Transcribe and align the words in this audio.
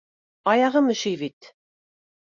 Аяғым 0.53 0.89
өшөй 0.95 1.15
бит! 1.23 1.53